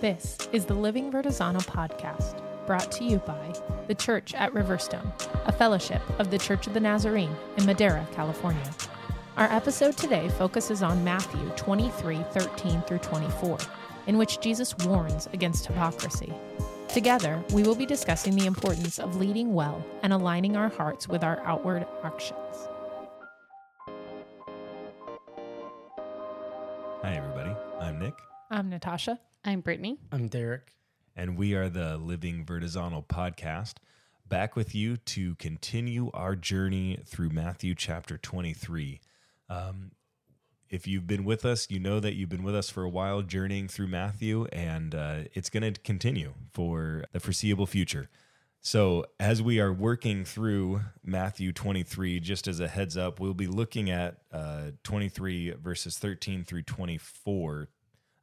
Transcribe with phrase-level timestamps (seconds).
[0.00, 3.52] This is the Living Vertizontal podcast, brought to you by
[3.88, 5.10] the Church at Riverstone,
[5.48, 8.70] a fellowship of the Church of the Nazarene in Madera, California.
[9.36, 13.58] Our episode today focuses on Matthew 23 13 through 24,
[14.06, 16.32] in which Jesus warns against hypocrisy.
[16.86, 21.24] Together, we will be discussing the importance of leading well and aligning our hearts with
[21.24, 22.47] our outward actions.
[28.58, 29.20] I'm Natasha.
[29.44, 30.00] I'm Brittany.
[30.10, 30.74] I'm Derek.
[31.14, 33.74] and we are the Living Vertizontal podcast,
[34.28, 39.00] back with you to continue our journey through Matthew chapter 23.
[39.48, 39.92] Um,
[40.68, 43.22] if you've been with us, you know that you've been with us for a while
[43.22, 48.08] journeying through Matthew, and uh, it's going to continue for the foreseeable future.
[48.60, 53.46] So, as we are working through Matthew 23, just as a heads up, we'll be
[53.46, 57.68] looking at uh, 23 verses 13 through 24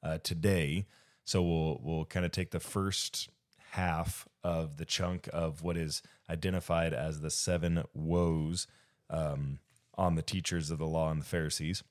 [0.05, 0.85] uh, today.
[1.23, 3.29] So we'll we'll kind of take the first
[3.71, 8.67] half of the chunk of what is identified as the seven woes
[9.09, 9.59] um,
[9.95, 11.83] on the teachers of the law and the Pharisees.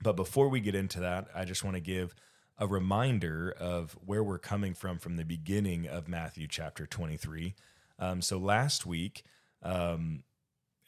[0.00, 2.14] But before we get into that, I just want to give
[2.58, 7.54] a reminder of where we're coming from from the beginning of Matthew chapter 23.
[7.98, 9.24] Um, so last week,
[9.62, 10.22] um,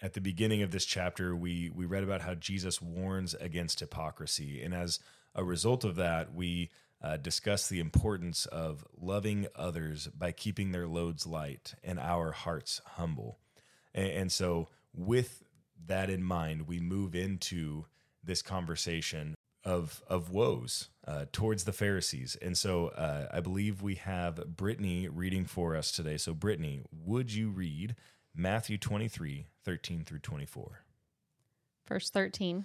[0.03, 4.63] at the beginning of this chapter, we we read about how Jesus warns against hypocrisy,
[4.63, 5.01] and as
[5.35, 6.71] a result of that, we
[7.03, 12.81] uh, discuss the importance of loving others by keeping their loads light and our hearts
[12.85, 13.39] humble.
[13.95, 15.43] And, and so, with
[15.87, 17.87] that in mind, we move into
[18.23, 22.37] this conversation of of woes uh, towards the Pharisees.
[22.41, 26.17] And so, uh, I believe we have Brittany reading for us today.
[26.17, 27.97] So, Brittany, would you read
[28.35, 30.85] Matthew 23, 13 through 24?
[31.89, 32.65] Verse 13.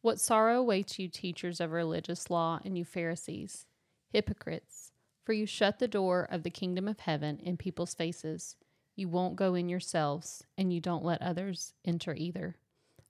[0.00, 3.66] What sorrow awaits you, teachers of religious law, and you Pharisees,
[4.10, 4.92] hypocrites!
[5.24, 8.56] For you shut the door of the kingdom of heaven in people's faces.
[8.94, 12.56] You won't go in yourselves, and you don't let others enter either.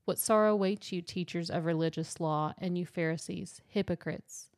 [0.06, 4.48] What sorrow awaits you, teachers of religious law, and you Pharisees, hypocrites!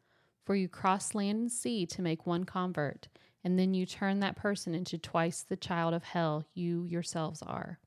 [0.44, 3.08] For you cross land and sea to make one convert,
[3.42, 7.80] and then you turn that person into twice the child of hell you yourselves are.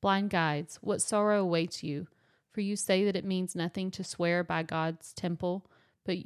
[0.00, 2.06] Blind guides, what sorrow awaits you!
[2.54, 5.66] For you say that it means nothing to swear by God's temple,
[6.04, 6.18] but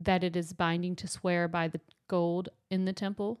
[0.00, 3.40] that it is binding to swear by the gold in the temple.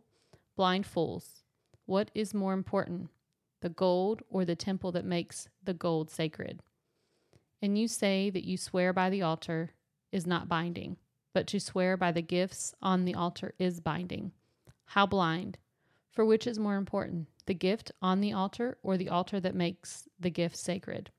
[0.54, 1.42] Blind fools,
[1.86, 3.08] what is more important,
[3.62, 6.60] the gold or the temple that makes the gold sacred?
[7.62, 9.72] And you say that you swear by the altar
[10.12, 10.98] is not binding,
[11.32, 14.32] but to swear by the gifts on the altar is binding.
[14.84, 15.56] How blind!
[16.10, 20.06] For which is more important, the gift on the altar or the altar that makes
[20.20, 21.10] the gift sacred?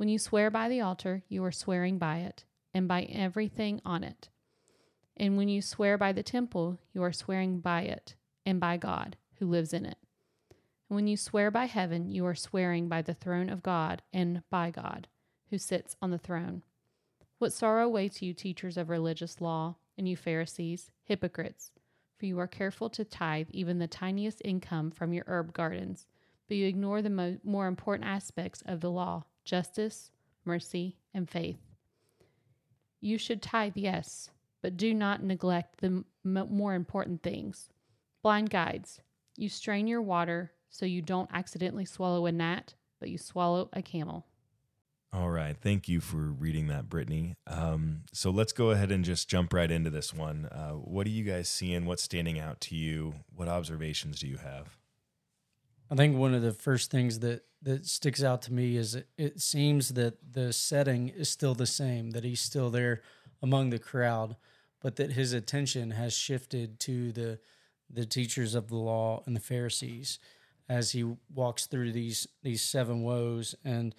[0.00, 4.02] When you swear by the altar, you are swearing by it and by everything on
[4.02, 4.30] it.
[5.14, 8.14] And when you swear by the temple, you are swearing by it
[8.46, 9.98] and by God who lives in it.
[10.88, 14.42] And when you swear by heaven, you are swearing by the throne of God and
[14.48, 15.06] by God
[15.50, 16.62] who sits on the throne.
[17.36, 21.72] What sorrow awaits you, teachers of religious law, and you Pharisees, hypocrites!
[22.16, 26.06] For you are careful to tithe even the tiniest income from your herb gardens,
[26.48, 30.12] but you ignore the mo- more important aspects of the law justice,
[30.44, 31.58] mercy, and faith.
[33.00, 34.30] You should tithe, yes,
[34.62, 37.68] but do not neglect the m- more important things.
[38.22, 39.00] Blind guides,
[39.36, 43.82] you strain your water so you don't accidentally swallow a gnat, but you swallow a
[43.82, 44.24] camel.
[45.12, 45.56] All right.
[45.60, 47.34] Thank you for reading that, Brittany.
[47.48, 50.46] Um, so let's go ahead and just jump right into this one.
[50.46, 51.86] Uh, what are you guys seeing?
[51.86, 53.14] What's standing out to you?
[53.34, 54.78] What observations do you have?
[55.90, 59.40] I think one of the first things that that sticks out to me is it,
[59.40, 63.02] seems that the setting is still the same, that he's still there
[63.42, 64.36] among the crowd,
[64.80, 67.38] but that his attention has shifted to the
[67.92, 70.20] the teachers of the law and the Pharisees
[70.68, 71.04] as he
[71.34, 73.96] walks through these these seven woes and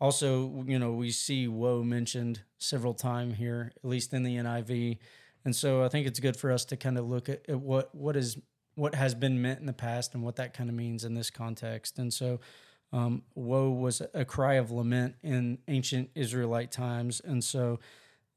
[0.00, 4.96] also you know we see woe mentioned several times here at least in the NIV
[5.44, 7.94] and so I think it's good for us to kind of look at, at what
[7.94, 8.38] what is
[8.74, 11.30] what has been meant in the past and what that kind of means in this
[11.30, 11.98] context.
[11.98, 12.40] And so,
[12.94, 17.80] um, woe was a cry of lament in ancient Israelite times, and so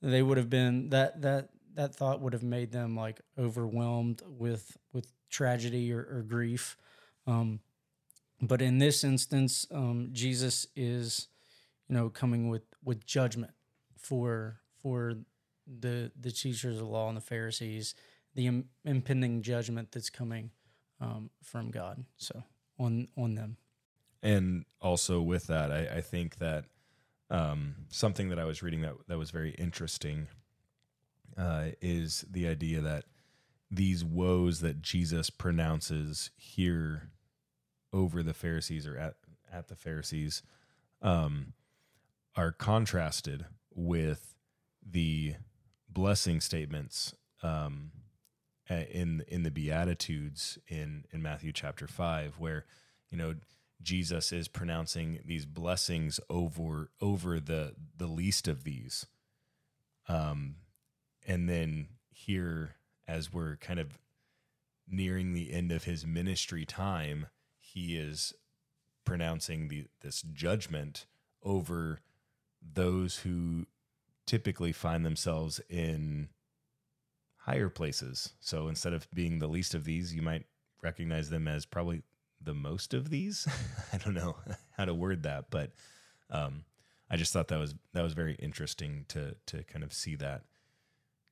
[0.01, 4.75] they would have been that that that thought would have made them like overwhelmed with
[4.93, 6.75] with tragedy or, or grief.
[7.27, 7.59] Um,
[8.41, 11.27] but in this instance, um, Jesus is,
[11.87, 13.53] you know, coming with with judgment
[13.95, 15.13] for for
[15.67, 17.93] the the teachers of the law and the Pharisees
[18.33, 20.51] the Im- impending judgment that's coming
[21.01, 22.05] um, from God.
[22.15, 22.43] So
[22.79, 23.57] on on them.
[24.21, 26.65] And also with that, I, I think that
[27.29, 30.27] um, something that I was reading that that was very interesting
[31.37, 33.05] uh, is the idea that
[33.69, 37.11] these woes that Jesus pronounces here
[37.91, 39.15] over the Pharisees or at
[39.51, 40.41] at the Pharisees
[41.01, 41.53] um,
[42.35, 44.35] are contrasted with
[44.89, 45.35] the
[45.89, 47.91] blessing statements um,
[48.69, 52.65] in in the Beatitudes in in Matthew chapter five, where
[53.09, 53.35] you know
[53.81, 59.05] Jesus is pronouncing these blessings over over the the least of these,
[60.07, 60.55] um,
[61.25, 62.75] and then here
[63.07, 63.99] as we're kind of
[64.87, 67.27] nearing the end of his ministry time,
[67.59, 68.33] he is
[69.05, 71.05] pronouncing the this judgment
[71.43, 72.01] over
[72.61, 73.65] those who
[74.25, 76.29] typically find themselves in
[77.37, 78.33] higher places.
[78.41, 80.45] So instead of being the least of these, you might
[80.83, 82.03] recognize them as probably
[82.41, 83.47] the most of these.
[83.93, 84.35] I don't know
[84.77, 85.71] how to word that, but
[86.29, 86.63] um,
[87.09, 90.43] I just thought that was that was very interesting to to kind of see that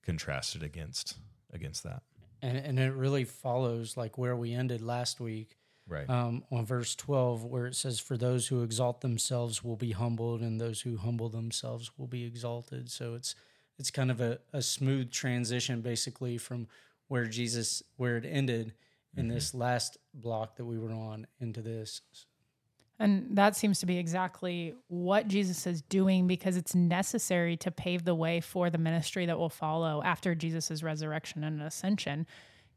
[0.03, 1.15] contrasted against
[1.53, 2.03] against that.
[2.41, 5.57] And and it really follows like where we ended last week
[5.87, 6.09] Right.
[6.09, 10.41] um, on verse 12, where it says, For those who exalt themselves will be humbled,
[10.41, 12.89] and those who humble themselves will be exalted.
[12.89, 13.35] So it's
[13.77, 16.67] it's kind of a, a smooth transition basically from
[17.07, 18.73] where Jesus where it ended
[19.15, 19.35] in mm-hmm.
[19.35, 22.01] this last block that we were on into this.
[22.97, 28.05] And that seems to be exactly what Jesus is doing because it's necessary to pave
[28.05, 32.25] the way for the ministry that will follow after Jesus' resurrection and ascension.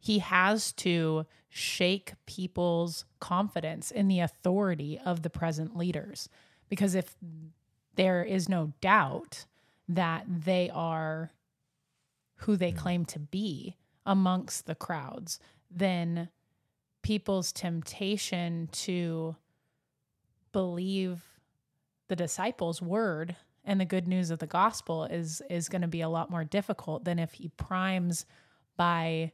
[0.00, 6.28] He has to shake people's confidence in the authority of the present leaders.
[6.68, 7.16] Because if
[7.94, 9.46] there is no doubt
[9.88, 11.32] that they are
[12.42, 12.76] who they mm.
[12.76, 15.38] claim to be amongst the crowds,
[15.70, 16.28] then
[17.02, 19.36] people's temptation to
[20.52, 21.22] believe
[22.08, 26.00] the disciples' word and the good news of the gospel is is going to be
[26.00, 28.24] a lot more difficult than if he primes
[28.76, 29.32] by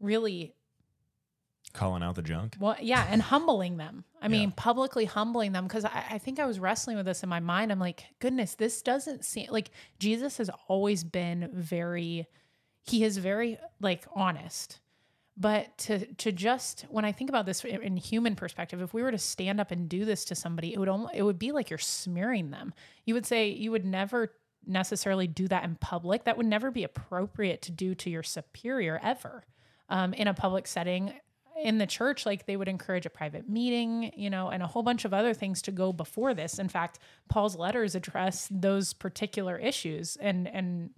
[0.00, 0.54] really
[1.74, 2.56] Calling out the junk.
[2.58, 4.04] well yeah and humbling them.
[4.22, 7.28] I mean publicly humbling them because I, I think i was wrestling with this in
[7.28, 7.70] my mind.
[7.70, 12.26] I'm like goodness this doesn't seem like jesus has always been very
[12.84, 14.80] he is very like honest
[15.38, 19.12] but to to just when i think about this in human perspective if we were
[19.12, 21.70] to stand up and do this to somebody it would almost it would be like
[21.70, 22.72] you're smearing them.
[23.04, 24.32] You would say you would never
[24.66, 26.24] necessarily do that in public.
[26.24, 29.44] That would never be appropriate to do to your superior ever.
[29.90, 31.14] Um, in a public setting
[31.64, 34.84] in the church like they would encourage a private meeting you know and a whole
[34.84, 36.58] bunch of other things to go before this.
[36.58, 36.98] In fact
[37.28, 40.90] paul's letters address those particular issues and and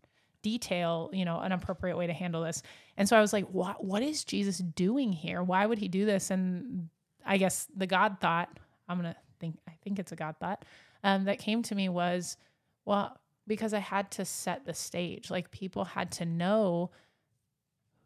[0.42, 2.62] detail you know an appropriate way to handle this.
[2.96, 5.42] And so i was like what what is jesus doing here?
[5.42, 6.30] Why would he do this?
[6.30, 6.88] And
[7.26, 8.48] i guess the god thought
[8.88, 10.64] i'm gonna think i think it's a god thought
[11.04, 12.36] um, that came to me was
[12.84, 13.16] well
[13.46, 15.30] because i had to set the stage.
[15.30, 16.90] Like people had to know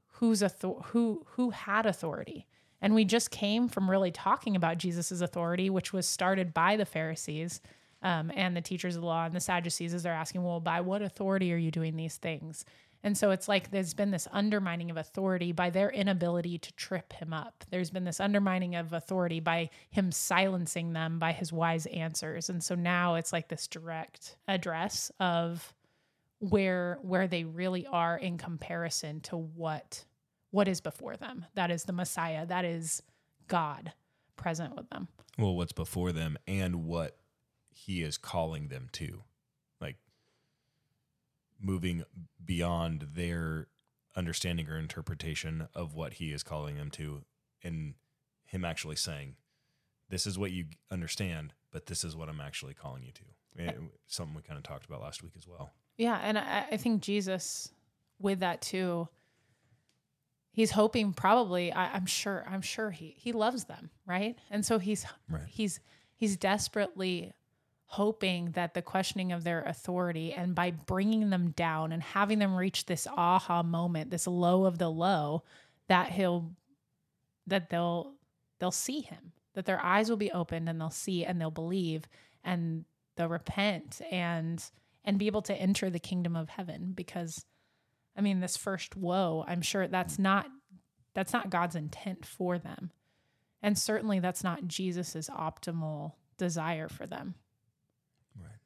[0.06, 2.46] who's author- who who had authority.
[2.80, 6.84] And we just came from really talking about jesus's authority which was started by the
[6.84, 7.60] pharisees
[8.04, 10.80] um, and the teachers of the law and the sadducees as they're asking well by
[10.82, 12.64] what authority are you doing these things?
[13.02, 17.12] And so it's like there's been this undermining of authority by their inability to trip
[17.12, 17.64] him up.
[17.70, 22.48] There's been this undermining of authority by him silencing them by his wise answers.
[22.48, 25.74] And so now it's like this direct address of
[26.38, 30.04] where where they really are in comparison to what
[30.50, 31.44] what is before them.
[31.54, 32.46] That is the messiah.
[32.46, 33.02] That is
[33.48, 33.92] god
[34.36, 35.08] present with them.
[35.38, 37.18] Well, what's before them and what
[37.74, 39.24] he is calling them to.
[39.80, 39.96] Like
[41.60, 42.04] moving
[42.44, 43.66] beyond their
[44.16, 47.22] understanding or interpretation of what he is calling them to
[47.64, 47.94] and
[48.44, 49.34] him actually saying
[50.08, 53.22] this is what you understand but this is what i'm actually calling you to
[53.58, 53.72] Eh,
[54.06, 57.02] something we kind of talked about last week as well yeah and I, I think
[57.02, 57.72] jesus
[58.20, 59.08] with that too
[60.52, 64.78] he's hoping probably I, i'm sure i'm sure he he loves them right and so
[64.78, 65.42] he's Right.
[65.48, 65.80] he's
[66.14, 67.32] he's desperately
[67.94, 72.54] hoping that the questioning of their authority and by bringing them down and having them
[72.54, 75.42] reach this aha moment this low of the low
[75.88, 76.50] that he'll
[77.46, 78.12] that they'll
[78.58, 82.08] they'll see him that their eyes will be opened and they'll see and they'll believe
[82.42, 82.84] and
[83.16, 84.70] they'll repent and
[85.04, 86.92] and be able to enter the kingdom of heaven.
[86.94, 87.44] Because
[88.16, 90.46] i mean this first woe i'm sure that's not
[91.14, 92.90] that's not god's intent for them.
[93.62, 97.36] And certainly that's not jesus's optimal desire for them
[98.36, 98.58] Right.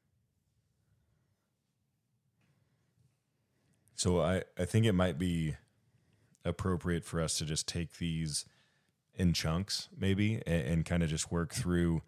[3.98, 5.56] So I, I think it might be
[6.44, 8.44] appropriate for us to just take these
[9.16, 12.02] in chunks, maybe, and, and kind of just work through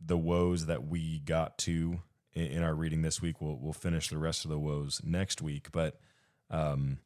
[0.00, 1.98] the woes that we got to
[2.34, 3.40] in, in our reading this week.
[3.40, 5.98] We'll we'll finish the rest of the woes next week, but
[6.50, 6.98] um,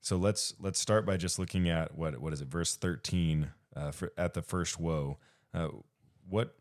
[0.00, 3.90] So let's let's start by just looking at what what is it, verse thirteen, uh,
[3.90, 5.18] for, at the first woe.
[5.52, 5.68] Uh,
[6.28, 6.56] what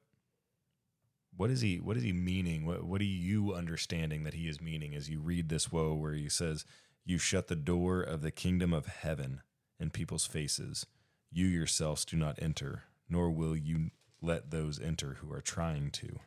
[1.40, 2.66] what is he what is he meaning?
[2.66, 6.12] What what are you understanding that he is meaning as you read this woe where
[6.12, 6.66] he says,
[7.06, 9.40] "You shut the door of the kingdom of heaven
[9.80, 10.86] in people's faces.
[11.32, 13.92] You yourselves do not enter, nor will you
[14.22, 16.20] let those enter who are trying to."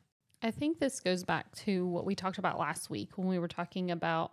[0.42, 3.48] I think this goes back to what we talked about last week when we were
[3.48, 4.32] talking about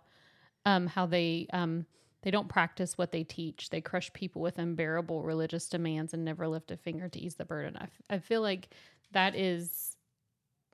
[0.64, 1.84] um, how they um,
[2.22, 3.68] they don't practice what they teach.
[3.68, 7.44] They crush people with unbearable religious demands and never lift a finger to ease the
[7.44, 7.76] burden.
[7.76, 8.70] I, f- I feel like
[9.12, 9.98] that is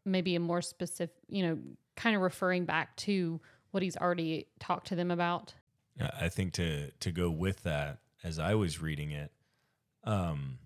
[0.06, 1.58] maybe a more specific, you know,
[1.96, 5.54] kind of referring back to what he's already talked to them about.
[6.18, 9.32] I think to to go with that, as I was reading it,
[10.04, 10.58] um,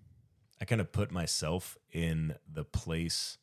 [0.59, 3.37] I kind of put myself in the place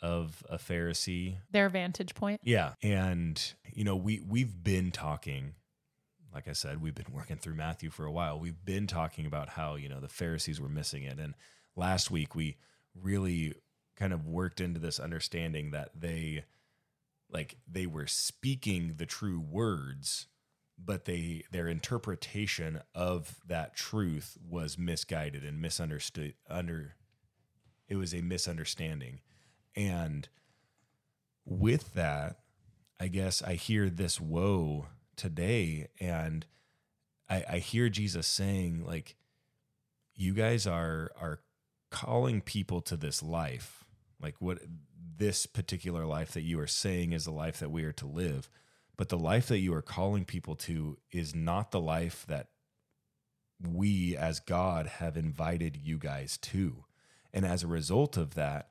[0.00, 1.36] of a Pharisee.
[1.50, 2.40] Their vantage point.
[2.44, 3.40] Yeah, and
[3.72, 5.54] you know we we've been talking.
[6.32, 8.38] Like I said, we've been working through Matthew for a while.
[8.38, 11.34] We've been talking about how you know the Pharisees were missing it, and
[11.76, 12.56] last week we
[12.94, 13.54] really
[13.98, 16.44] kind of worked into this understanding that they
[17.30, 20.28] like they were speaking the true words
[20.82, 26.94] but they their interpretation of that truth was misguided and misunderstood under
[27.88, 29.20] it was a misunderstanding.
[29.74, 30.28] And
[31.48, 32.36] with that
[33.00, 34.86] i guess i hear this woe
[35.16, 36.44] today and
[37.28, 39.16] i i hear jesus saying like
[40.14, 41.40] you guys are are
[41.90, 43.84] calling people to this life
[44.20, 44.58] like what
[45.16, 48.48] this particular life that you are saying is the life that we are to live
[48.98, 52.48] but the life that you are calling people to is not the life that
[53.64, 56.84] we as God have invited you guys to.
[57.32, 58.70] And as a result of that,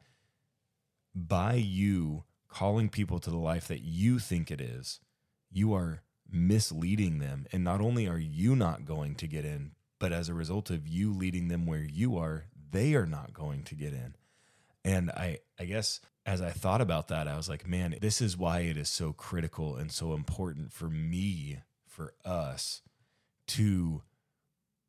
[1.15, 4.99] by you calling people to the life that you think it is,
[5.49, 7.47] you are misleading them.
[7.53, 10.87] And not only are you not going to get in, but as a result of
[10.87, 14.15] you leading them where you are, they are not going to get in.
[14.87, 18.37] And I, I guess as I thought about that, I was like, man, this is
[18.37, 22.81] why it is so critical and so important for me, for us
[23.47, 24.03] to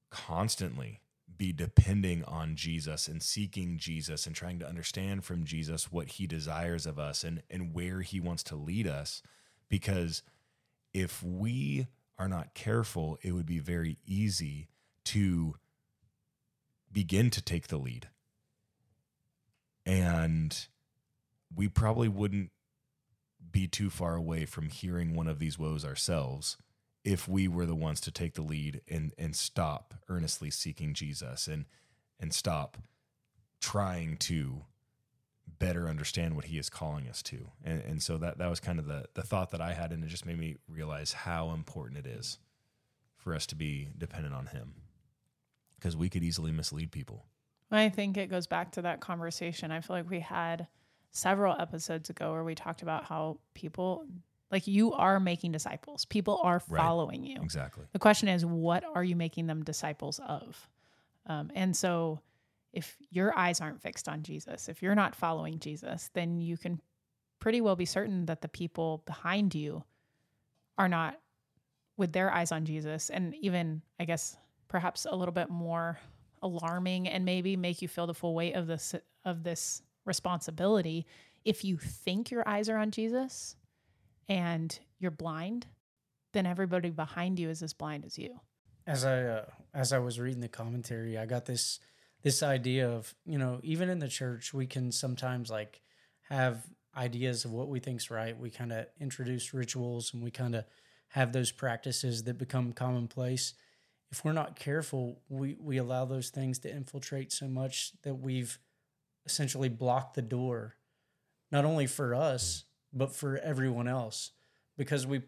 [0.09, 1.01] constantly
[1.37, 6.29] be depending on Jesus and seeking Jesus and trying to understand from Jesus what he
[6.29, 9.21] desires of us and, and where he wants to lead us.
[9.69, 10.23] Because
[10.95, 11.89] if we
[12.21, 14.69] are not careful, it would be very easy
[15.07, 15.57] to
[16.93, 18.09] begin to take the lead.
[19.89, 20.55] And
[21.55, 22.51] we probably wouldn't
[23.51, 26.59] be too far away from hearing one of these woes ourselves
[27.05, 31.49] if we were the ones to take the lead and and stop earnestly seeking Jesus
[31.49, 31.65] and
[32.21, 32.77] and stop
[33.61, 34.63] trying to
[35.59, 37.49] better understand what he is calling us to.
[37.65, 40.05] And and so that that was kind of the the thought that I had and
[40.05, 42.39] it just made me realize how important it is
[43.17, 44.75] for us to be dependent on him.
[45.77, 47.25] Because we could easily mislead people.
[47.71, 49.71] I think it goes back to that conversation.
[49.71, 50.67] I feel like we had
[51.11, 54.07] several episodes ago where we talked about how people
[54.51, 56.07] like you are making disciples.
[56.07, 56.79] People are Right.
[56.81, 57.43] following you.
[57.43, 57.85] Exactly.
[57.93, 60.71] The question is, what are you making them disciples of?
[61.27, 62.21] Um, and so,
[62.73, 66.81] if your eyes aren't fixed on Jesus, if you're not following Jesus, then you can
[67.41, 69.85] pretty well be certain that the people behind you
[70.79, 71.21] are not
[71.99, 73.11] with their eyes on Jesus.
[73.11, 74.37] And even, I guess,
[74.69, 75.99] perhaps a little bit more
[76.43, 81.07] alarming and maybe make you feel the full weight of this of this responsibility
[81.45, 83.57] if you think your eyes are on Jesus
[84.29, 85.67] and you're blind
[86.33, 88.41] then everybody behind you is as blind as you.
[88.87, 91.81] as I uh, as I was reading the commentary, I got this
[92.23, 95.81] this idea of you know even in the church we can sometimes like
[96.29, 96.67] have
[96.97, 98.39] ideas of what we think's right.
[98.39, 100.65] We kind of introduce rituals and we kind of
[101.09, 103.55] have those practices that become commonplace.
[104.11, 108.59] If we're not careful, we we allow those things to infiltrate so much that we've
[109.27, 110.77] essentially blocked the door,
[111.53, 114.33] not only for us but for everyone else,
[114.79, 115.21] because we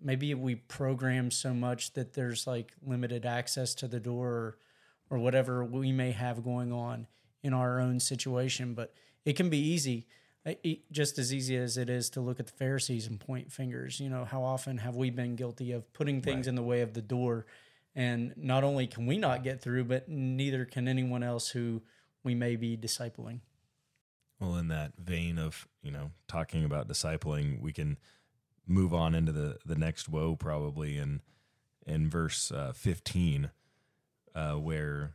[0.00, 4.58] maybe we program so much that there's like limited access to the door or,
[5.10, 7.06] or whatever we may have going on
[7.42, 8.72] in our own situation.
[8.72, 8.94] But
[9.26, 10.06] it can be easy
[10.90, 14.00] just as easy as it is to look at the pharisees and point fingers.
[14.00, 16.50] You know how often have we been guilty of putting things Right.
[16.50, 17.44] in the way of the door
[17.94, 21.82] and not only can we not get through but neither can anyone else who
[22.22, 23.40] we may be discipling
[24.40, 27.98] Well, in that vein of you know talking about discipling, we can
[28.66, 31.20] move on into the the next woe probably in
[31.86, 33.50] in verse uh, fifteen,
[34.34, 35.12] uh, where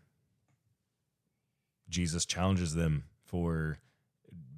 [1.90, 3.80] Jesus challenges them for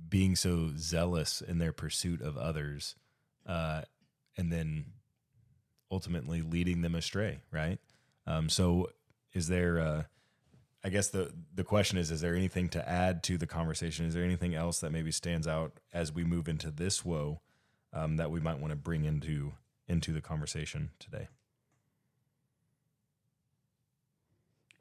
[0.09, 2.95] being so zealous in their pursuit of others,
[3.47, 3.81] uh,
[4.37, 4.85] and then
[5.89, 7.39] ultimately leading them astray.
[7.51, 7.79] Right?
[8.27, 8.89] Um, so,
[9.33, 9.79] is there?
[9.79, 10.03] Uh,
[10.83, 14.05] I guess the the question is: Is there anything to add to the conversation?
[14.05, 17.41] Is there anything else that maybe stands out as we move into this woe
[17.93, 19.53] um, that we might want to bring into
[19.87, 21.27] into the conversation today?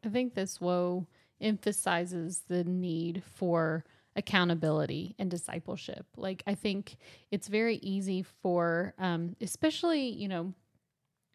[0.04, 1.06] I think this woe
[1.40, 3.85] emphasizes the need for
[4.16, 6.06] accountability and discipleship.
[6.16, 6.97] Like, I think
[7.30, 10.52] it's very easy for, um, especially, you know,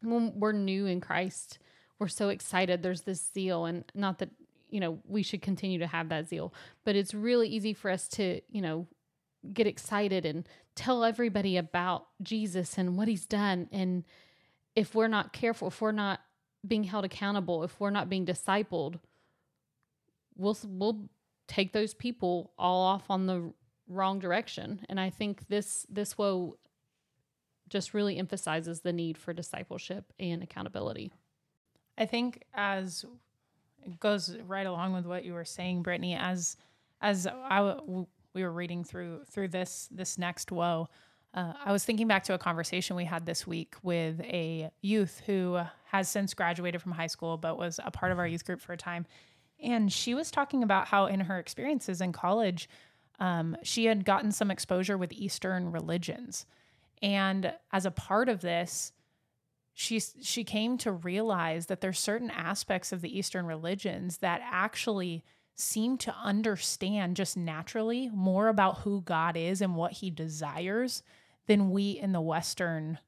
[0.02, 1.60] when we're new in Christ,
[2.00, 2.84] we're so excited.
[2.84, 4.30] There's this zeal, and not that,
[4.70, 8.08] you know, we should continue to have that zeal, but it's really easy for us
[8.10, 8.88] to, you know,
[9.54, 13.70] get excited and tell everybody about Jesus and what he's done.
[13.72, 14.04] And
[14.76, 16.22] if we're not careful, if we're not
[16.68, 19.00] being held accountable, if we're not being discipled,
[20.36, 21.10] we'll we'll
[21.48, 23.54] take those people all off on the
[23.88, 24.82] wrong direction.
[24.90, 26.58] And I think this this woe
[27.70, 31.12] just really emphasizes the need for discipleship and accountability.
[31.98, 33.06] I think as
[33.86, 36.58] it goes right along with what you were saying, Brittany, as
[37.02, 40.90] as I w- we were reading through through this this next woe,
[41.34, 45.22] uh, I was thinking back to a conversation we had this week with a youth
[45.26, 48.62] who has since graduated from high school, but was a part of our youth group
[48.62, 49.06] for a time.
[49.62, 52.70] And she was talking about how, in her experiences in college,
[53.20, 56.46] um, she had gotten some exposure with Eastern religions.
[57.02, 58.94] And as a part of this,
[59.78, 65.24] she she came to realize that there's certain aspects of the Eastern religions that actually
[65.54, 71.04] seem to understand just naturally more about who God is and what he desires
[71.48, 73.00] than we in the Western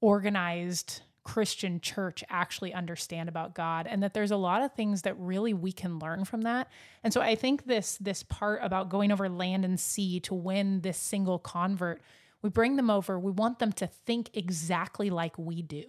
[0.00, 5.18] organized Christian church actually understand about God and that there's a lot of things that
[5.18, 6.68] really we can learn from that.
[7.04, 10.80] And so I think this this part about going over land and sea to win
[10.80, 12.02] this single convert,
[12.44, 15.82] we bring them over, we want them to think exactly like we do.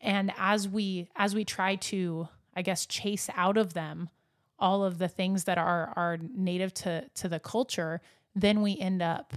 [0.00, 4.08] And as we as we try to I guess chase out of them
[4.58, 8.00] all of the things that are are native to to the culture,
[8.34, 9.34] then we end up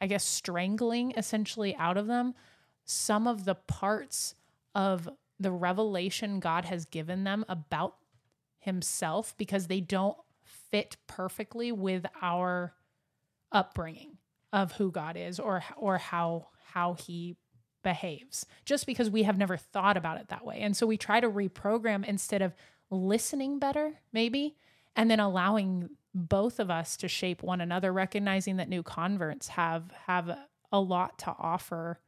[0.00, 2.34] I guess strangling essentially out of them
[2.86, 4.34] some of the parts
[4.74, 5.06] of
[5.38, 7.96] the revelation God has given them about
[8.58, 12.72] himself because they don't fit perfectly with our
[13.52, 14.13] upbringing
[14.54, 17.36] of who God is or or how how he
[17.82, 20.60] behaves just because we have never thought about it that way.
[20.60, 22.54] And so we try to reprogram instead of
[22.90, 24.56] listening better maybe
[24.96, 29.90] and then allowing both of us to shape one another recognizing that new converts have
[30.06, 30.38] have
[30.70, 31.98] a lot to offer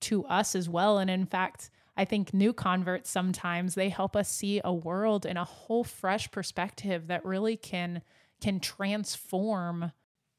[0.00, 4.30] to us as well and in fact I think new converts sometimes they help us
[4.30, 8.00] see a world in a whole fresh perspective that really can
[8.40, 9.92] can transform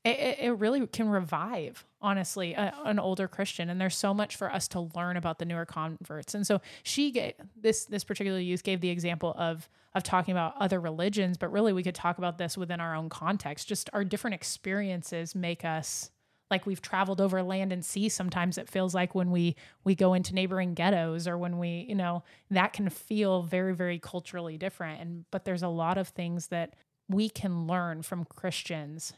[0.07, 3.69] it, it really can revive honestly a, an older christian.
[3.69, 6.35] And there's so much for us to learn about the newer converts.
[6.35, 10.53] And so she gave this this particular youth gave the example of of talking about
[10.59, 13.67] other religions but really we could talk about this within our own context.
[13.67, 16.11] Just our different experiences make us
[16.49, 20.13] like we've traveled over land and sea sometimes it feels like when we we go
[20.13, 25.01] into neighboring ghettos or when we you know that can feel very very culturally different.
[25.01, 26.75] And but there's a lot of things that
[27.09, 29.13] we can learn from christians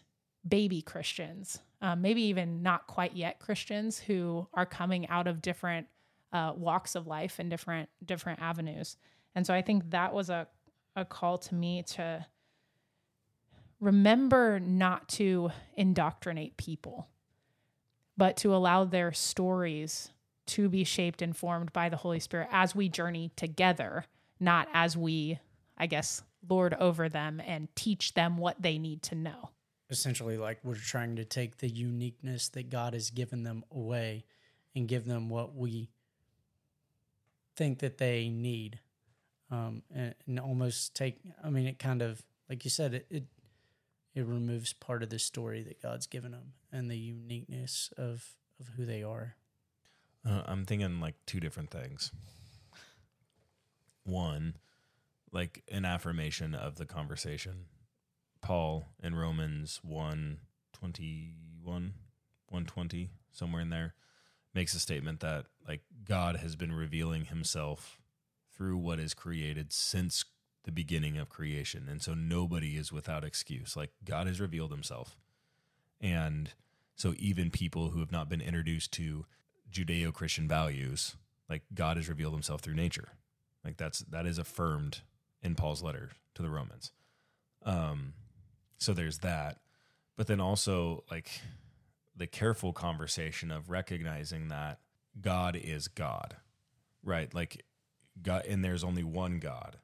[0.48, 5.88] baby christians um, maybe even not quite yet christians who are coming out of different
[6.32, 8.98] uh, walks of life and different different avenues
[9.36, 10.48] and so i think that was a,
[10.96, 12.26] a call to me to
[13.80, 17.08] remember not to indoctrinate people
[18.20, 20.12] but to allow their stories
[20.46, 24.04] to be shaped and formed by the Holy Spirit as we journey together,
[24.42, 25.40] not as we,
[25.78, 29.52] I guess, lord over them and teach them what they need to know.
[29.90, 34.26] Essentially, like we're trying to take the uniqueness that God has given them away
[34.76, 35.90] and give them what we
[37.56, 38.80] think that they need.
[39.52, 43.24] Um, and, and almost take, I mean, it kind of, like you said, it, it
[44.16, 48.68] it removes part of the story that God's given them and the uniqueness of of
[48.76, 49.36] who they are.
[50.28, 52.12] Uh, I'm thinking like two different things.
[54.04, 54.56] One,
[55.32, 57.66] like an affirmation of the conversation.
[58.42, 60.40] Paul in Romans 1
[60.74, 61.94] 21,
[62.48, 63.94] 120, somewhere in there,
[64.54, 68.00] makes a statement that like God has been revealing himself
[68.56, 70.26] through what is created since
[70.64, 71.88] the beginning of creation.
[71.90, 73.76] And so nobody is without excuse.
[73.76, 75.18] Like God has revealed himself.
[76.02, 76.52] And
[76.96, 79.26] so even people who have not been introduced to
[79.72, 81.16] Judeo Christian values,
[81.50, 83.10] like God has revealed himself through nature.
[83.64, 85.02] Like that's that is affirmed
[85.42, 86.92] in Paul's letter to the Romans.
[87.64, 88.14] Um
[88.80, 89.58] so there's that.
[90.18, 91.30] But then also like
[92.16, 94.80] the careful conversation of recognizing that
[95.22, 96.38] God is God.
[97.04, 97.34] Right?
[97.34, 97.64] Like
[98.22, 99.78] God and there's only one God.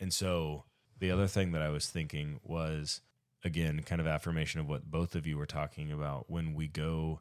[0.00, 0.64] And so
[0.98, 3.00] the other thing that I was thinking was
[3.44, 7.20] again kind of affirmation of what both of you were talking about when we go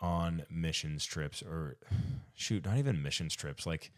[0.00, 1.76] on missions trips or
[2.34, 3.90] shoot, not even missions trips, like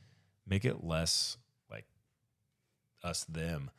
[0.46, 1.36] make it less
[1.70, 1.86] like
[3.04, 3.70] us them.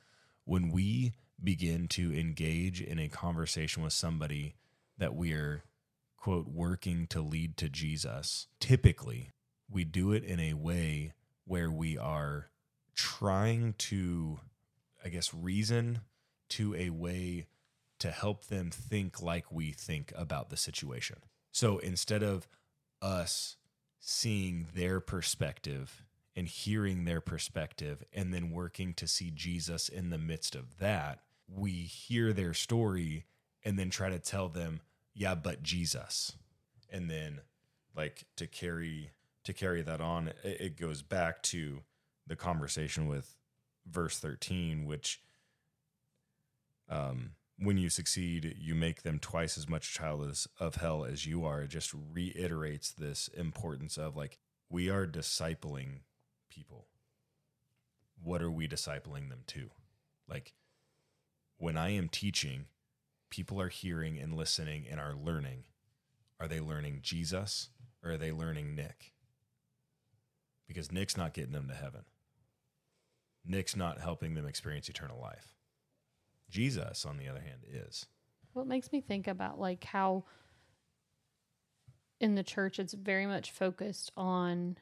[0.46, 4.56] When we begin to engage in a conversation with somebody
[4.98, 5.64] that we're
[6.18, 9.32] quote working to lead to Jesus, typically
[9.70, 11.14] we do it in a way
[11.46, 12.50] where we are
[12.96, 14.40] trying to
[15.04, 16.02] I guess reason
[16.50, 17.48] to a way
[18.00, 21.18] to help them think like we think about the situation.
[21.52, 22.48] So instead of
[23.02, 23.58] us
[24.00, 26.04] seeing their perspective
[26.36, 31.20] and hearing their perspective and then working to see Jesus in the midst of that,
[31.54, 33.26] we hear their story
[33.64, 34.82] and then try to tell them,
[35.14, 36.34] yeah, but Jesus.
[36.92, 37.42] And then
[37.96, 39.12] like to carry
[39.44, 41.82] to carry that on, it, it goes back to
[42.28, 43.36] the conversation with
[43.88, 45.22] verse 13, which
[46.90, 51.46] um when you succeed, you make them twice as much child of hell as you
[51.46, 51.62] are.
[51.62, 56.00] It just reiterates this importance of like, we are discipling
[56.50, 56.88] people.
[58.24, 59.70] What are we discipling them to?
[60.28, 60.54] Like,
[61.62, 62.66] when I am teaching,
[63.30, 65.66] people are hearing and listening and are learning.
[66.40, 67.70] Are they learning Jesus
[68.04, 69.14] or are they learning Nick?
[70.68, 72.02] Because Nick's not getting them to heaven.
[73.46, 75.54] Nick's not helping them experience eternal life.
[76.50, 78.08] Jesus, on the other hand, is.
[78.56, 80.24] Well, it makes me think about like how
[82.20, 84.78] in the church it's very much focused on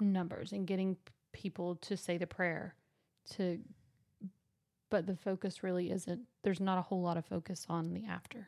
[0.00, 0.96] numbers and getting
[1.32, 2.74] people to say the prayer
[3.32, 3.58] to
[4.94, 8.46] but the focus really isn't there's not a whole lot of focus on the after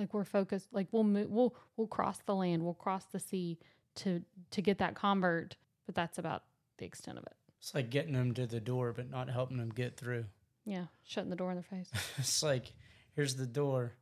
[0.00, 3.56] like we're focused like we'll move we'll we'll cross the land we'll cross the sea
[3.94, 5.54] to to get that convert
[5.86, 6.42] but that's about
[6.78, 9.68] the extent of it It's like getting them to the door, but not helping them
[9.70, 10.24] get through.
[10.64, 12.72] yeah shutting the door in their face It's like,
[13.14, 13.92] here's the door.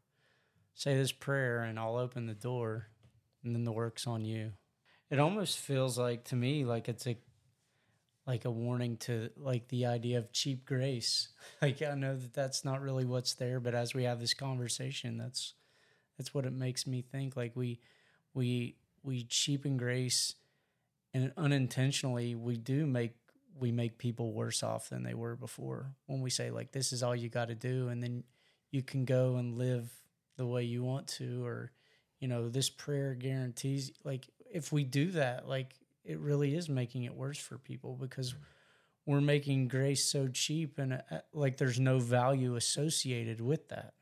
[0.75, 2.87] Say this prayer, and I'll open the door,
[3.43, 4.53] and then the work's on you.
[5.11, 7.17] It almost feels like to me like it's a
[8.29, 11.29] like a warning to like the idea of cheap grace.
[11.63, 15.17] Like I know that that's not really what's there, but as we have this conversation,
[15.17, 15.55] that's
[16.17, 17.37] that's what it makes me think.
[17.37, 17.81] Like we
[18.33, 20.37] we we cheapen grace,
[21.13, 23.17] and unintentionally we do make
[23.59, 27.03] we make people worse off than they were before when we say like this is
[27.03, 28.23] all you got to do and then
[28.71, 29.91] you can go and live
[30.37, 31.73] the way you want to or
[32.21, 35.75] you know this prayer guarantees like if we do that like
[36.09, 38.35] it really is making it worse for people because
[39.07, 43.95] we're making grace so cheap and uh, like there's no value associated with that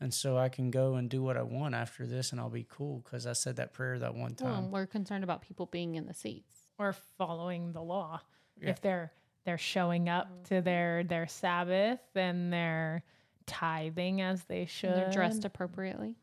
[0.00, 2.66] and so i can go and do what i want after this and i'll be
[2.68, 5.94] cool because i said that prayer that one well, time we're concerned about people being
[5.94, 8.20] in the seats or following the law.
[8.60, 8.70] Yeah.
[8.70, 9.12] If they're
[9.44, 13.02] they're showing up to their their Sabbath and they're
[13.46, 14.90] tithing as they should.
[14.90, 16.16] and they're dressed appropriately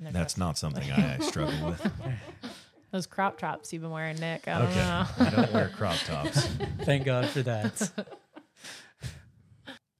[0.00, 1.92] they're That's dressed- not something I struggle with.
[2.92, 4.46] those crop tops you've been wearing, Nick.
[4.46, 4.76] I don't Okay.
[4.80, 5.06] know.
[5.18, 6.46] I don't wear crop tops.
[6.82, 7.90] Thank God for that.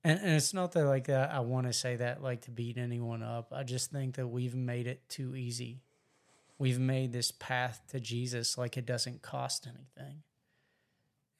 [0.04, 1.32] and, and it's not that like that.
[1.32, 3.52] I want to say that like to beat anyone up.
[3.52, 5.80] I just think that we've made it too easy.
[6.58, 10.22] We've made this path to Jesus like it doesn't cost anything.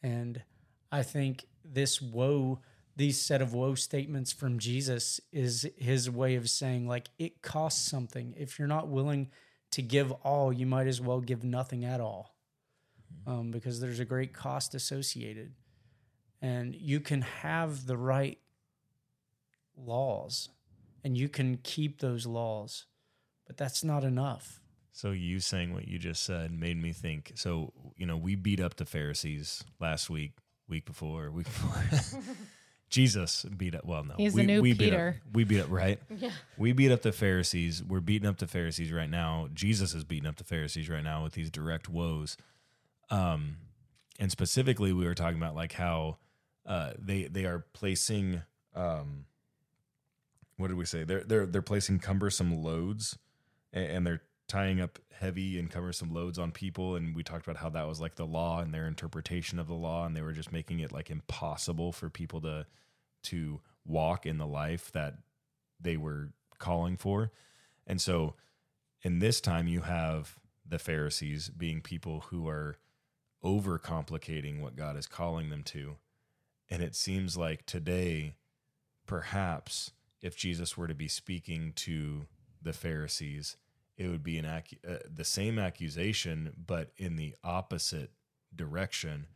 [0.03, 0.43] And
[0.91, 2.61] I think this woe,
[2.97, 7.89] these set of woe statements from Jesus is his way of saying like it costs
[7.89, 8.35] something.
[8.37, 9.31] If you're not willing
[9.73, 12.35] to give all, you might as well give nothing at all
[13.27, 15.53] um, because there's a great cost associated.
[16.41, 18.39] And you can have the right
[19.77, 20.49] laws
[21.05, 22.87] and you can keep those laws,
[23.47, 24.61] but that's not enough.
[24.93, 27.33] So you saying what you just said made me think.
[27.37, 30.33] So you know, we beat up the Pharisees last week,
[30.69, 32.23] week before, week before.
[32.93, 33.87] Jesus beat up.
[33.87, 35.23] Well, no, He's we, the new we beat up- Peter.
[35.33, 35.99] we beat up, right?
[36.19, 37.83] yeah We beat up the Pharisees.
[37.83, 39.49] We're beating up the Pharisees right now.
[39.55, 42.37] Jesus is beating up the Pharisees right now with these direct woes.
[43.09, 43.57] Um,
[44.21, 46.19] and specifically, we were talking about like how
[46.67, 48.43] uh, they they are placing.
[48.75, 49.25] Um,
[50.59, 51.05] what did we say?
[51.05, 53.19] They're they're they're placing cumbersome loads,
[53.73, 54.23] and, and they're
[54.53, 56.95] tying up heavy and cumbersome loads on people.
[56.95, 59.73] And we talked about how that was like the law and their interpretation of the
[59.73, 62.67] law, and they were just making it like impossible for people to
[63.25, 65.15] to walk in the life that
[65.81, 67.33] they were calling for.
[67.87, 68.35] And so
[69.03, 70.39] in this time you have
[70.69, 72.77] the Pharisees being people who are
[73.43, 75.97] overcomplicating what God is calling them to.
[76.69, 78.35] And it seems like today
[79.07, 82.27] perhaps if Jesus were to be speaking to
[82.61, 83.57] the Pharisees
[83.97, 88.13] it would be an ac- uh, the same accusation, but in the opposite
[88.55, 89.27] direction,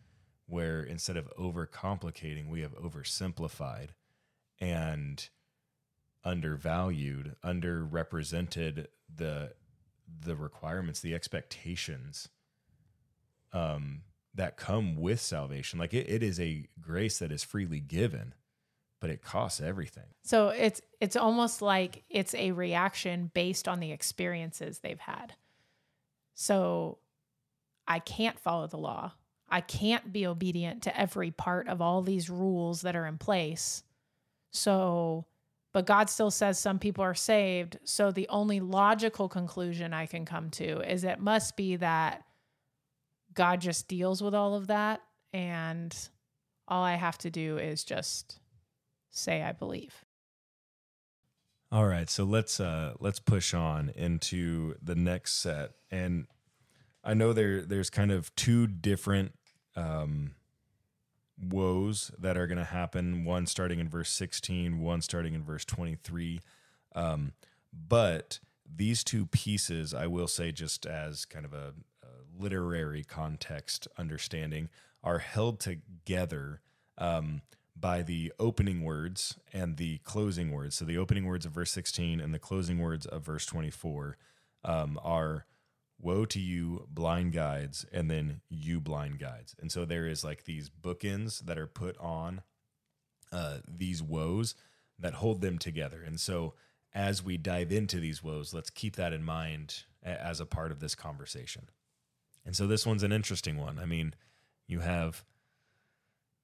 [0.47, 3.89] where instead of overcomplicating, we have oversimplified
[4.61, 5.29] and
[6.25, 9.53] undervalued, underrepresented the
[10.21, 12.29] the requirements, the expectations
[13.53, 14.03] um,
[14.35, 15.79] that come with salvation.
[15.79, 18.35] Like it, it is a grace that is freely given,
[19.01, 20.07] but it costs everything.
[20.25, 25.35] So it's it's almost like it's a reaction based on the experiences they've had.
[26.35, 26.99] So
[27.87, 29.13] I can't follow the law.
[29.49, 33.83] I can't be obedient to every part of all these rules that are in place.
[34.51, 35.27] So
[35.73, 37.79] but God still says some people are saved.
[37.85, 42.25] So the only logical conclusion I can come to is it must be that
[43.35, 45.03] God just deals with all of that
[45.35, 45.95] and
[46.67, 48.41] all I have to do is just
[49.17, 50.05] say I believe.
[51.73, 55.73] All right, so let's uh let's push on into the next set.
[55.91, 56.27] And
[57.03, 59.33] I know there there's kind of two different
[59.75, 60.33] um
[61.39, 65.65] woes that are going to happen, one starting in verse 16, one starting in verse
[65.65, 66.41] 23.
[66.95, 67.33] Um
[67.73, 73.87] but these two pieces, I will say just as kind of a, a literary context
[73.99, 74.69] understanding,
[75.03, 76.61] are held together
[76.97, 77.43] um
[77.79, 80.77] by the opening words and the closing words.
[80.77, 84.17] So the opening words of verse 16 and the closing words of verse 24
[84.65, 85.45] um, are
[85.99, 89.55] woe to you blind guides and then you blind guides.
[89.61, 92.43] And so there is like these bookends that are put on
[93.31, 94.55] uh, these woes
[94.99, 96.03] that hold them together.
[96.05, 96.55] And so
[96.95, 100.81] as we dive into these woes, let's keep that in mind as a part of
[100.81, 101.69] this conversation.
[102.45, 103.79] And so this one's an interesting one.
[103.79, 104.15] I mean,
[104.67, 105.25] you have,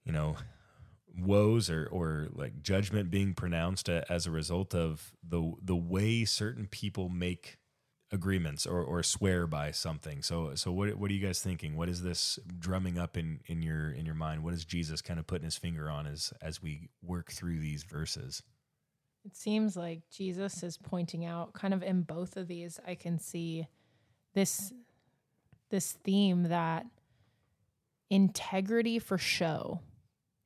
[0.05, 0.37] you know,
[1.16, 6.66] woes or or like judgment being pronounced as a result of the the way certain
[6.66, 7.59] people make
[8.11, 10.22] agreements or or swear by something.
[10.22, 11.77] So so what what are you guys thinking?
[11.77, 14.44] What is this drumming up in in your in your mind?
[14.44, 17.83] What is Jesus kind of putting his finger on as as we work through these
[17.83, 18.42] verses?
[19.25, 23.18] It seems like Jesus is pointing out kind of in both of these I can
[23.18, 23.66] see
[24.35, 24.72] this
[25.70, 26.87] this theme that
[28.11, 29.81] integrity for show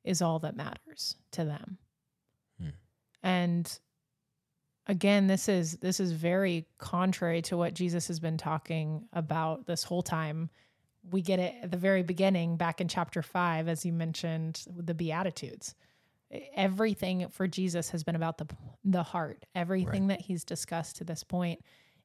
[0.07, 1.77] is all that matters to them.
[2.59, 2.69] Hmm.
[3.21, 3.79] And
[4.87, 9.83] again, this is this is very contrary to what Jesus has been talking about this
[9.83, 10.49] whole time.
[11.09, 14.93] We get it at the very beginning back in chapter 5 as you mentioned the
[14.93, 15.75] beatitudes.
[16.55, 18.47] Everything for Jesus has been about the
[18.83, 19.45] the heart.
[19.55, 21.23] Everything that he's discussed to this.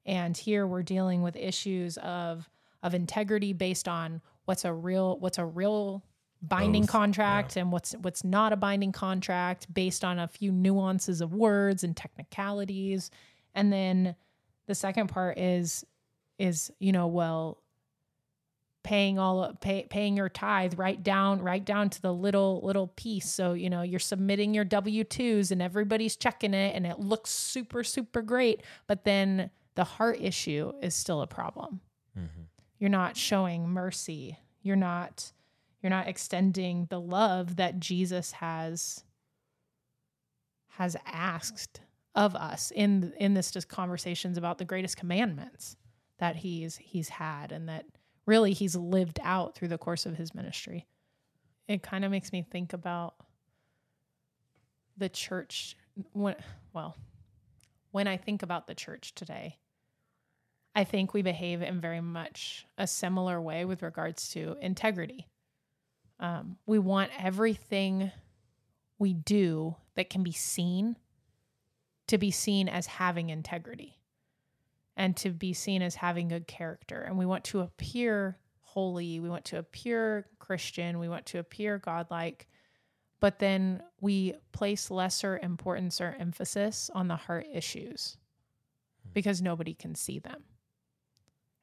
[0.05, 2.49] And here we're dealing with issues of
[2.83, 6.03] of integrity based on what's a real what's a real
[6.43, 11.21] binding Both, contract and what's what's not a binding contract based on a few nuances
[11.21, 13.11] of words and technicalities.
[13.55, 14.17] And then
[14.67, 15.85] the second part is
[16.39, 17.59] is you know well
[18.83, 23.31] paying all pay, paying your tithe right down right down to the little little piece.
[23.31, 27.85] So you know you're submitting your w2s and everybody's checking it and it looks super
[27.85, 31.81] super great but then the heart issue is still a problem.
[32.19, 32.43] Mm-hmm.
[32.79, 34.39] You're not showing mercy.
[34.63, 35.33] You're not
[35.83, 39.05] you're not extending the love that Jesus has
[40.69, 41.81] has asked
[42.15, 45.77] of us in in this just conversations about the greatest commandments
[46.19, 47.85] that he's he's had and that
[48.27, 50.87] really he's lived out through the course of his ministry.
[51.69, 53.15] It kind of makes me think about
[54.97, 55.77] the church
[56.13, 56.37] when
[56.73, 56.97] well
[57.91, 59.59] when I think about the church today
[60.75, 65.29] I think we behave in very much a similar way with regards to integrity.
[66.23, 68.13] Um, we want everything
[68.99, 70.97] we do that can be seen
[72.07, 73.99] to be seen as having integrity
[74.97, 77.01] and to be seen as having good character.
[77.03, 79.19] And we want to appear holy.
[79.19, 81.01] We want to appear Christian.
[81.01, 82.47] We want to appear godlike.
[83.19, 88.17] But then we place lesser importance or emphasis on the heart issues
[89.13, 90.45] because nobody can see them.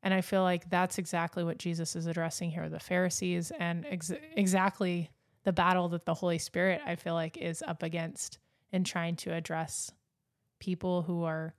[0.01, 4.13] And I feel like that's exactly what Jesus is addressing here the Pharisees and ex-
[4.35, 5.09] exactly
[5.43, 8.39] the battle that the Holy Spirit, I feel like, is up against
[8.71, 9.91] in trying to address
[10.59, 11.55] people who are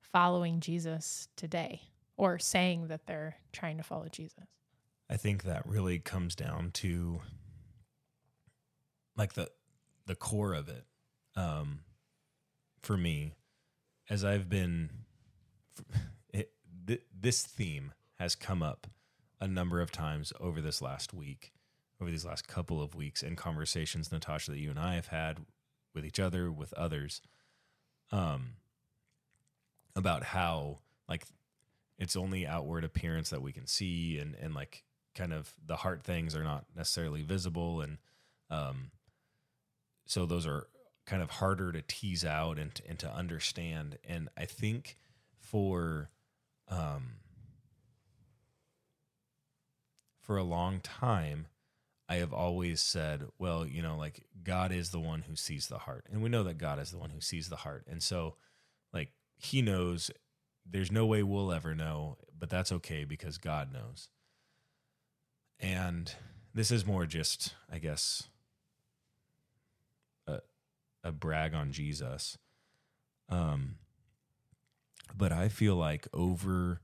[0.00, 1.80] following Jesus today
[2.16, 4.44] or saying that they're trying to follow Jesus.
[5.10, 7.20] I think that really comes down to
[9.16, 9.48] like the
[10.06, 10.84] the core of it.
[11.36, 11.80] Um,
[12.82, 13.32] for me,
[14.08, 14.90] as I've been,
[16.86, 18.86] th- this theme has come up
[19.40, 21.52] a number of times over this last week,
[22.00, 25.40] over these last couple of weeks, in conversations, Natasha, that you and I have had
[25.94, 27.20] with each other, with others,
[28.10, 28.54] um,
[29.96, 31.26] about how like
[31.98, 36.02] it's only outward appearance that we can see and and like kind of the heart
[36.02, 37.80] things are not necessarily visible.
[37.80, 37.98] And
[38.50, 38.90] um
[40.06, 40.66] so those are
[41.06, 43.98] kind of harder to tease out and and to understand.
[44.04, 44.96] And I think
[45.38, 46.10] for
[46.68, 47.14] um
[50.20, 51.46] for a long time
[52.08, 55.78] I have always said, well, you know, like God is the one who sees the
[55.78, 56.04] heart.
[56.12, 57.86] And we know that God is the one who sees the heart.
[57.90, 58.36] And so,
[58.92, 60.10] like, He knows
[60.66, 64.08] there's no way we'll ever know, but that's okay because God knows.
[65.58, 66.14] And
[66.52, 68.24] this is more just, I guess,
[70.26, 70.40] a,
[71.02, 72.36] a brag on Jesus.
[73.30, 73.76] Um,
[75.16, 76.80] but I feel like over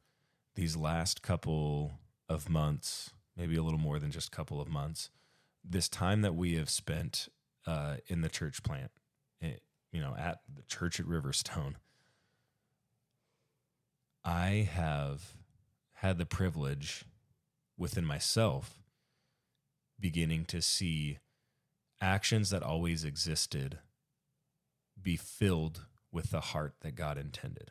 [0.54, 1.92] these last couple
[2.28, 5.10] of months, maybe a little more than just a couple of months,
[5.64, 7.28] this time that we have spent
[7.66, 8.90] uh, in the church plant,
[9.92, 11.74] you know, at the church at Riverstone,
[14.24, 15.34] I have
[15.94, 17.04] had the privilege
[17.76, 18.78] within myself
[19.98, 21.18] beginning to see
[22.00, 23.78] actions that always existed
[25.00, 27.70] be filled with the heart that God intended.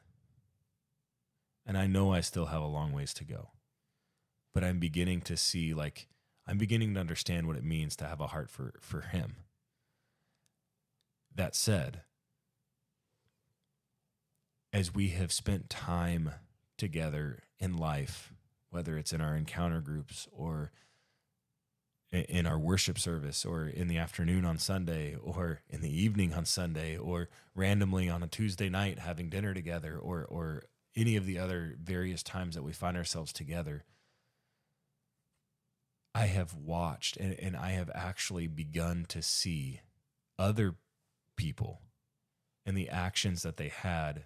[1.69, 3.51] And I know I still have a long ways to go
[4.53, 6.07] but I'm beginning to see like
[6.47, 9.35] I'm beginning to understand what it means to have a heart for for him.
[11.33, 12.01] That said,
[14.73, 16.31] as we have spent time
[16.77, 18.33] together in life,
[18.69, 20.71] whether it's in our encounter groups or
[22.11, 26.43] in our worship service or in the afternoon on Sunday or in the evening on
[26.43, 30.63] Sunday or randomly on a Tuesday night having dinner together or or
[30.99, 33.83] any of the other various times that we find ourselves together
[36.15, 39.81] I have watched and, and I have actually begun to see
[40.37, 40.75] other
[41.35, 41.81] people
[42.65, 44.25] and the actions that they had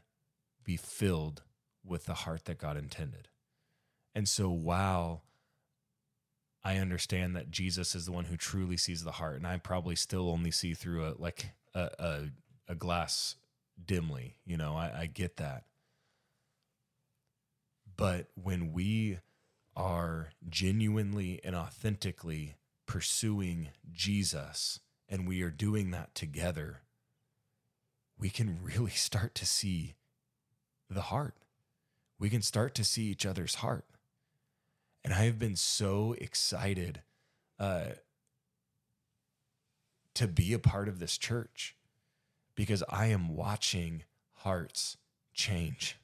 [0.64, 1.44] be filled
[1.86, 3.28] with the heart that God intended.
[4.16, 5.24] And so while
[6.64, 9.96] I understand that Jesus is the one who truly sees the heart, and I probably
[9.96, 12.30] still only see through a like a a,
[12.70, 13.36] a glass
[13.84, 15.66] dimly, you know, I, I get that.
[18.04, 19.20] But when we
[19.78, 26.82] are genuinely and authentically pursuing Jesus and we are doing that together,
[28.20, 29.96] we can really start to see
[30.90, 31.36] the heart.
[32.20, 33.86] We can start to see each other's heart.
[35.06, 37.04] And I have been so excited
[37.58, 37.92] uh,
[40.16, 41.78] to be a part of this church
[42.54, 44.04] because I am watching
[44.40, 44.98] hearts
[45.34, 45.96] change.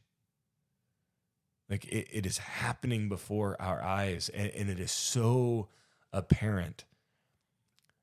[1.70, 5.70] Like it, it is happening before our eyes and, and it is so
[6.12, 6.86] apparent.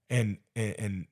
[0.08, 1.06] And, and, and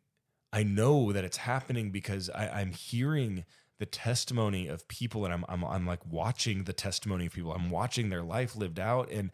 [0.53, 3.45] I know that it's happening because I, I'm hearing
[3.79, 7.53] the testimony of people and I'm, I'm I'm like watching the testimony of people.
[7.53, 9.31] I'm watching their life lived out and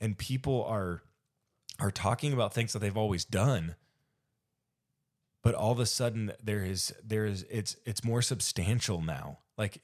[0.00, 1.02] and people are
[1.78, 3.76] are talking about things that they've always done.
[5.42, 9.40] But all of a sudden there is there is it's it's more substantial now.
[9.58, 9.82] Like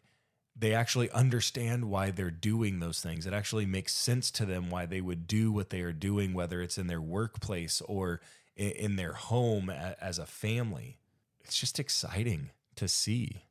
[0.58, 3.26] they actually understand why they're doing those things.
[3.26, 6.60] It actually makes sense to them why they would do what they are doing, whether
[6.60, 8.20] it's in their workplace or
[8.56, 10.98] in their home as a family.
[11.44, 13.44] It's just exciting to see.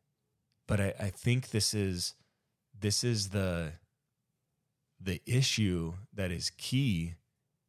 [0.67, 2.13] But I, I think this is
[2.78, 3.74] this is the
[5.00, 7.13] the issue that is key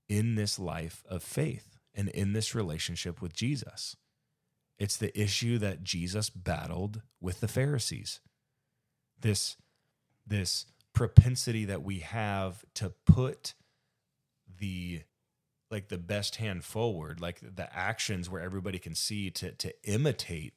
[0.09, 3.95] in this life of faith and in this relationship with Jesus.
[4.79, 8.21] It's the issue that Jesus battled with the Pharisees
[9.21, 9.57] this
[10.27, 13.55] this propensity that we have to put
[14.59, 15.03] the
[15.71, 20.55] like the best hand forward like the actions where everybody can see to to imitate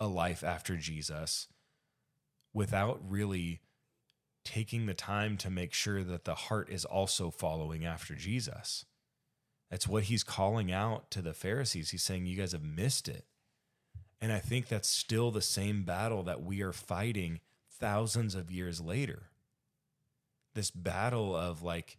[0.00, 1.48] a life after Jesus
[2.52, 3.60] without really
[4.44, 8.86] taking the time to make sure that the heart is also following after Jesus.
[9.70, 11.90] That's what he's calling out to the Pharisees.
[11.90, 13.26] He's saying, You guys have missed it.
[14.20, 17.40] And I think that's still the same battle that we are fighting
[17.78, 19.30] thousands of years later.
[20.54, 21.98] This battle of like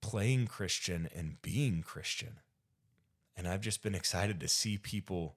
[0.00, 2.40] playing Christian and being Christian.
[3.36, 5.36] And I've just been excited to see people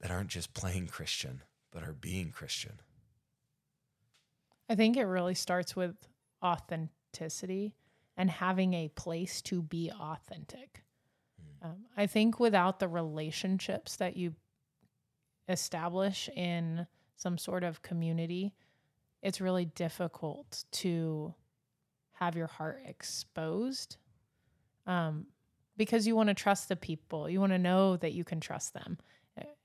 [0.00, 2.80] that aren't just playing Christian, but are being Christian.
[4.68, 5.96] I think it really starts with
[6.42, 7.74] authenticity
[8.16, 10.84] and having a place to be authentic.
[11.40, 11.66] Mm.
[11.68, 14.34] Um, I think without the relationships that you
[15.48, 16.86] establish in
[17.20, 18.52] some sort of community,
[19.22, 21.34] it's really difficult to
[22.12, 23.96] have your heart exposed
[24.86, 25.26] um,
[25.76, 27.28] because you want to trust the people.
[27.28, 28.98] You want to know that you can trust them.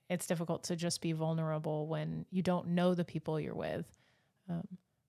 [0.07, 3.87] It's difficult to just be vulnerable when you don't know the people you're with.
[4.49, 4.67] Um,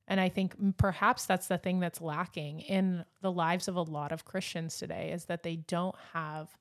[0.09, 4.13] And I think perhaps that's the thing that's lacking in the lives of a lot
[4.13, 6.57] of Christians today is that they don't have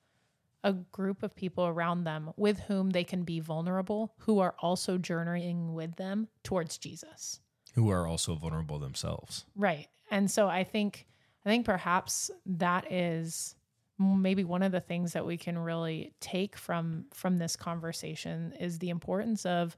[0.65, 4.97] a group of people around them with whom they can be vulnerable, who are also
[4.97, 7.39] journeying with them towards Jesus.
[7.75, 9.45] Who are also vulnerable themselves.
[9.55, 9.87] Right.
[10.09, 11.05] And so I think
[11.45, 13.55] I think perhaps that is
[13.99, 18.79] maybe one of the things that we can really take from from this conversation is
[18.79, 19.77] the importance of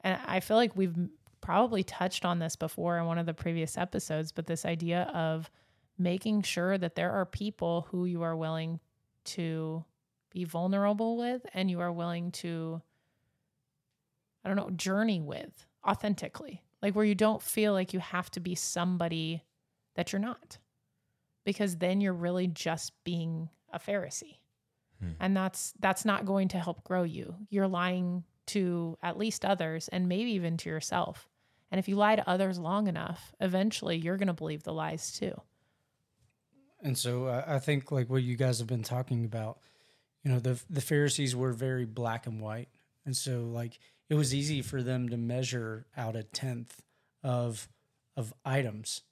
[0.00, 0.96] and I feel like we've
[1.40, 5.50] probably touched on this before in one of the previous episodes, but this idea of
[5.98, 8.80] making sure that there are people who you are willing
[9.24, 9.84] to
[10.30, 12.82] be vulnerable with and you are willing to
[14.44, 16.62] I don't know, journey with authentically.
[16.82, 19.44] Like where you don't feel like you have to be somebody
[19.96, 20.58] that you're not.
[21.44, 24.38] Because then you're really just being a Pharisee.
[25.00, 25.10] Hmm.
[25.20, 27.34] And that's that's not going to help grow you.
[27.48, 31.28] You're lying to at least others and maybe even to yourself.
[31.70, 35.12] And if you lie to others long enough, eventually you're going to believe the lies
[35.12, 35.40] too.
[36.82, 39.58] And so I I think like what you guys have been talking about,
[40.24, 42.68] you know, the the Pharisees were very black and white,
[43.06, 46.82] and so like it was easy for them to measure out a tenth
[47.22, 47.68] of
[48.16, 49.02] of items.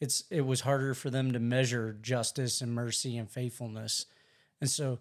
[0.00, 4.06] It's it was harder for them to measure justice and mercy and faithfulness,
[4.60, 4.98] and so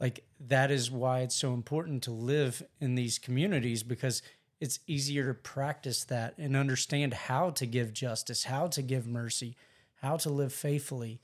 [0.00, 4.22] like that is why it's so important to live in these communities because
[4.60, 9.56] it's easier to practice that and understand how to give justice, how to give mercy,
[10.00, 11.20] how to live faithfully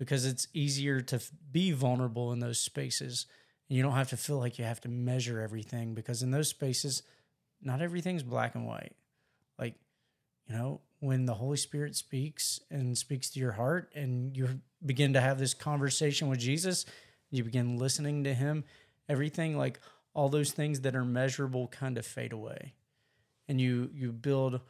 [0.00, 3.26] because it's easier to f- be vulnerable in those spaces.
[3.68, 6.48] And you don't have to feel like you have to measure everything because in those
[6.48, 7.02] spaces,
[7.60, 8.96] not everything's black and white.
[9.58, 9.74] Like,
[10.48, 15.12] you know, when the Holy Spirit speaks and speaks to your heart and you begin
[15.12, 16.86] to have this conversation with Jesus,
[17.30, 18.64] you begin listening to him,
[19.06, 19.80] everything like
[20.14, 22.72] all those things that are measurable kind of fade away.
[23.48, 24.60] And you you build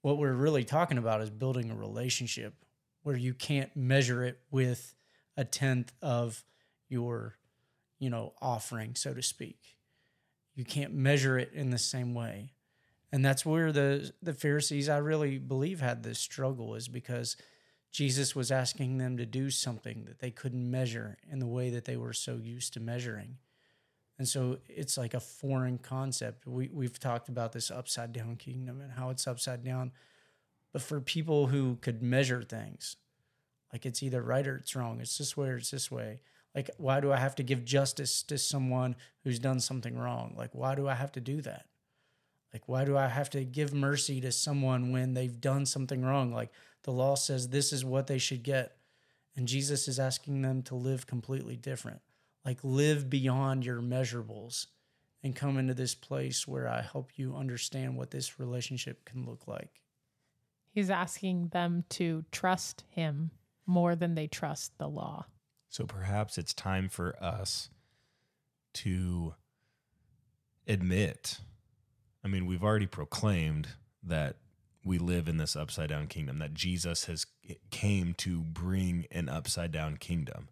[0.00, 2.54] what we're really talking about is building a relationship
[3.02, 4.94] where you can't measure it with
[5.36, 6.44] a tenth of
[6.88, 7.36] your,
[7.98, 9.76] you know, offering, so to speak.
[10.54, 12.52] You can't measure it in the same way.
[13.12, 17.36] And that's where the the Pharisees, I really believe, had this struggle is because
[17.90, 21.86] Jesus was asking them to do something that they couldn't measure in the way that
[21.86, 23.38] they were so used to measuring.
[24.16, 26.46] And so it's like a foreign concept.
[26.46, 29.92] We we've talked about this upside down kingdom and how it's upside down.
[30.72, 32.96] But for people who could measure things,
[33.72, 36.20] like it's either right or it's wrong, it's this way or it's this way.
[36.54, 40.34] Like, why do I have to give justice to someone who's done something wrong?
[40.36, 41.66] Like, why do I have to do that?
[42.52, 46.32] Like, why do I have to give mercy to someone when they've done something wrong?
[46.32, 46.50] Like,
[46.82, 48.76] the law says this is what they should get.
[49.36, 52.00] And Jesus is asking them to live completely different.
[52.44, 54.66] Like, live beyond your measurables
[55.22, 59.46] and come into this place where I help you understand what this relationship can look
[59.46, 59.82] like.
[60.72, 63.32] He's asking them to trust him
[63.66, 65.26] more than they trust the law.
[65.68, 67.70] So perhaps it's time for us
[68.74, 69.34] to
[70.66, 71.40] admit.
[72.24, 73.68] I mean, we've already proclaimed
[74.02, 74.36] that
[74.84, 77.26] we live in this upside down kingdom, that Jesus has
[77.70, 80.48] came to bring an upside down kingdom.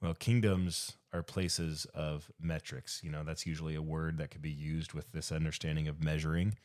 [0.00, 3.00] Well, kingdoms are places of metrics.
[3.02, 6.56] You know, that's usually a word that could be used with this understanding of measuring.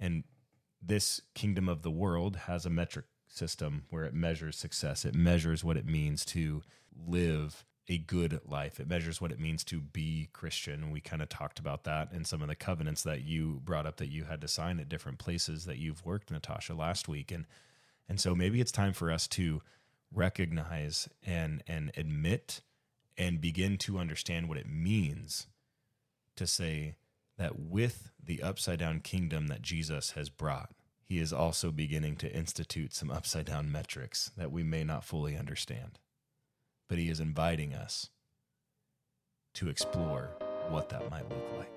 [0.00, 0.24] And
[0.86, 5.04] this kingdom of the world has a metric system where it measures success.
[5.04, 6.62] It measures what it means to
[7.06, 8.80] live a good life.
[8.80, 10.90] It measures what it means to be Christian.
[10.90, 13.96] We kind of talked about that in some of the covenants that you brought up
[13.98, 17.30] that you had to sign at different places that you've worked, Natasha, last week.
[17.30, 17.46] And
[18.08, 19.62] and so maybe it's time for us to
[20.12, 22.62] recognize and and admit
[23.18, 25.46] and begin to understand what it means
[26.36, 26.96] to say
[27.36, 30.70] that with the upside down kingdom that Jesus has brought,
[31.02, 35.36] he is also beginning to institute some upside down metrics that we may not fully
[35.36, 35.98] understand.
[36.88, 38.10] But he is inviting us
[39.54, 40.30] to explore
[40.68, 41.70] what that might look like.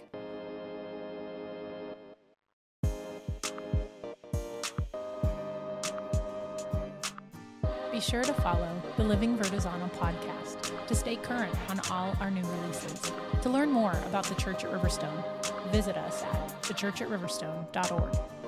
[7.91, 12.43] Be sure to follow the Living Vertizontal podcast to stay current on all our new
[12.43, 13.11] releases.
[13.41, 15.23] To learn more about the Church at Riverstone,
[15.67, 18.46] visit us at thechurchatriverstone.org.